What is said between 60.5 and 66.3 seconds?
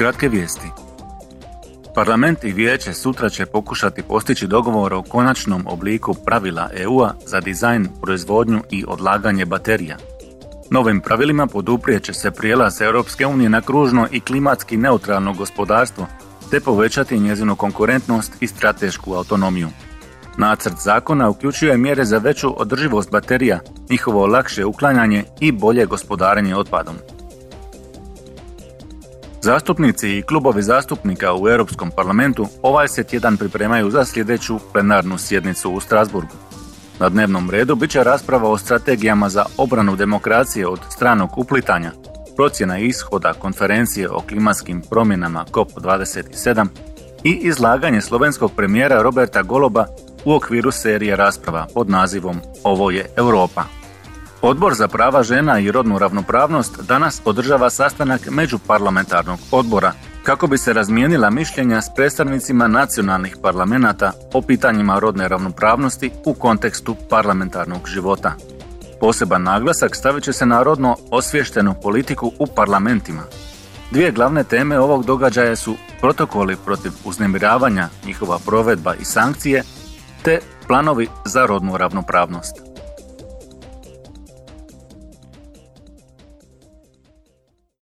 se razmijenila mišljenja s predstavnicima nacionalnih parlamenta o pitanjima rodne ravnopravnosti